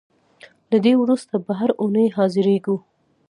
له 0.71 0.77
دې 0.85 0.93
وروسته 1.01 1.33
به 1.45 1.53
هر 1.59 1.71
اوونۍ 1.81 2.07
حاضرېږو. 2.17 2.75